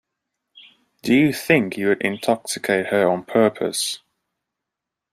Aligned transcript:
Do 1.03 1.13
you 1.13 1.31
think 1.31 1.77
you 1.77 1.89
would 1.89 2.01
intoxicate 2.01 2.87
her 2.87 3.07
on 3.07 3.23
purpose? 3.23 3.99